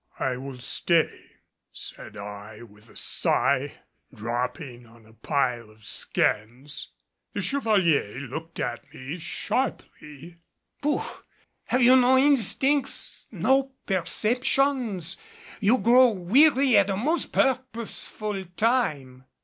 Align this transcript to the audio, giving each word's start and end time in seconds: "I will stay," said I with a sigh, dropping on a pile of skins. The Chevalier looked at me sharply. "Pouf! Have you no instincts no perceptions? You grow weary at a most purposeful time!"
"I 0.17 0.35
will 0.35 0.57
stay," 0.57 1.11
said 1.71 2.17
I 2.17 2.63
with 2.63 2.89
a 2.89 2.95
sigh, 2.95 3.83
dropping 4.11 4.87
on 4.87 5.05
a 5.05 5.13
pile 5.13 5.69
of 5.69 5.85
skins. 5.85 6.93
The 7.33 7.41
Chevalier 7.41 8.17
looked 8.21 8.59
at 8.59 8.91
me 8.91 9.19
sharply. 9.19 10.37
"Pouf! 10.81 11.23
Have 11.65 11.83
you 11.83 11.95
no 11.97 12.17
instincts 12.17 13.27
no 13.29 13.73
perceptions? 13.85 15.17
You 15.59 15.77
grow 15.77 16.09
weary 16.09 16.77
at 16.77 16.89
a 16.89 16.97
most 16.97 17.31
purposeful 17.31 18.43
time!" 18.57 19.25